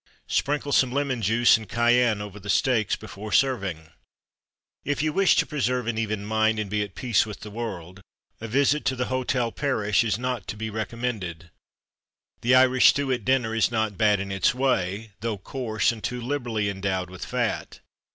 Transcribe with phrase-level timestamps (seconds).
[0.25, 3.91] Sprinkle some lemon juice and cayenne over the steaks before serving.
[4.83, 8.01] If you wish to preserve an even mind, and be at peace with the world,
[8.39, 11.51] a visit to The Hotel Parish is not to be recommended.
[12.41, 16.19] The Irish stew at dinner is not bad in its way, though coarse, and too
[16.19, 17.79] liberally endowed with fat.